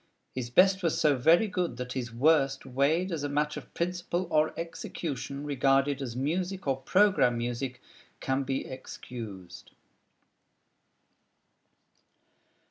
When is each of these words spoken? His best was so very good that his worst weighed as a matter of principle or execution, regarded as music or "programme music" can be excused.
His 0.33 0.49
best 0.49 0.81
was 0.81 0.99
so 0.99 1.15
very 1.15 1.47
good 1.47 1.77
that 1.77 1.93
his 1.93 2.11
worst 2.11 2.65
weighed 2.65 3.11
as 3.11 3.21
a 3.23 3.29
matter 3.29 3.59
of 3.59 3.71
principle 3.75 4.27
or 4.31 4.51
execution, 4.57 5.43
regarded 5.43 6.01
as 6.01 6.15
music 6.15 6.65
or 6.65 6.77
"programme 6.77 7.37
music" 7.37 7.79
can 8.19 8.41
be 8.41 8.65
excused. 8.65 9.69